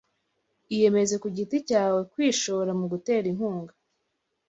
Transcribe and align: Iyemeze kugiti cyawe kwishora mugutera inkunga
Iyemeze 0.73 1.15
kugiti 1.23 1.55
cyawe 1.69 1.99
kwishora 2.11 2.69
mugutera 2.79 3.25
inkunga 3.31 3.73